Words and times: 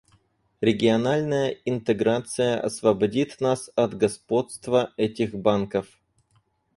Региональная 0.61 1.49
интеграция 1.63 2.59
освободит 2.59 3.39
нас 3.39 3.69
от 3.75 3.93
господства 3.95 4.95
этих 4.97 5.35
банков. 5.35 5.89